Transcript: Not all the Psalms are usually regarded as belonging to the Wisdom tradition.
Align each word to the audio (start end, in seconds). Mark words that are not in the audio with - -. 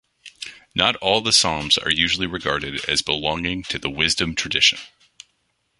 Not 0.73 0.95
all 0.95 1.21
the 1.21 1.31
Psalms 1.31 1.77
are 1.77 1.91
usually 1.91 2.25
regarded 2.25 2.83
as 2.85 3.03
belonging 3.03 3.61
to 3.65 3.77
the 3.77 3.91
Wisdom 3.91 4.33
tradition. 4.33 4.79